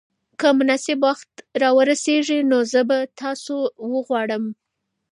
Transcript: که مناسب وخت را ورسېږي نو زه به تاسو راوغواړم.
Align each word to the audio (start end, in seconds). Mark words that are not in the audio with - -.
که 0.39 0.47
مناسب 0.57 0.99
وخت 1.07 1.31
را 1.61 1.69
ورسېږي 1.77 2.39
نو 2.49 2.57
زه 2.71 2.81
به 2.89 2.97
تاسو 3.21 3.55
راوغواړم. 3.79 4.43